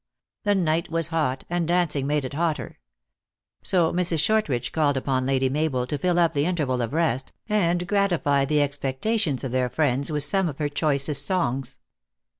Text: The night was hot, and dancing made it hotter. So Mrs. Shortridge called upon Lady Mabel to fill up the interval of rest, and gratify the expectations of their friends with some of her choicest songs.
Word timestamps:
The 0.45 0.55
night 0.55 0.89
was 0.89 1.09
hot, 1.09 1.43
and 1.47 1.67
dancing 1.67 2.07
made 2.07 2.25
it 2.25 2.33
hotter. 2.33 2.79
So 3.61 3.93
Mrs. 3.93 4.17
Shortridge 4.17 4.71
called 4.71 4.97
upon 4.97 5.27
Lady 5.27 5.47
Mabel 5.47 5.85
to 5.85 5.95
fill 5.99 6.17
up 6.17 6.33
the 6.33 6.47
interval 6.47 6.81
of 6.81 6.91
rest, 6.91 7.33
and 7.47 7.85
gratify 7.87 8.45
the 8.45 8.63
expectations 8.63 9.43
of 9.43 9.51
their 9.51 9.69
friends 9.69 10.11
with 10.11 10.23
some 10.23 10.49
of 10.49 10.57
her 10.57 10.69
choicest 10.69 11.23
songs. 11.23 11.77